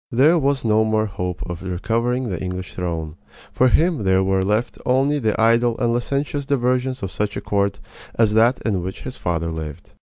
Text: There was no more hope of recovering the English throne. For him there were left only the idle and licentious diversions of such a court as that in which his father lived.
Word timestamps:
There 0.11 0.39
was 0.39 0.65
no 0.65 0.83
more 0.83 1.05
hope 1.05 1.47
of 1.47 1.61
recovering 1.61 2.29
the 2.29 2.41
English 2.41 2.73
throne. 2.73 3.17
For 3.53 3.67
him 3.67 4.03
there 4.03 4.23
were 4.23 4.41
left 4.41 4.79
only 4.83 5.19
the 5.19 5.39
idle 5.39 5.77
and 5.77 5.93
licentious 5.93 6.43
diversions 6.47 7.03
of 7.03 7.11
such 7.11 7.37
a 7.37 7.41
court 7.41 7.79
as 8.15 8.33
that 8.33 8.59
in 8.63 8.81
which 8.81 9.03
his 9.03 9.15
father 9.15 9.51
lived. 9.51 9.93